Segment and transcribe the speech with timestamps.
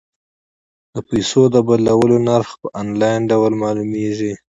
[0.93, 4.33] د پيسو د بدلولو نرخ په انلاین ډول معلومیږي.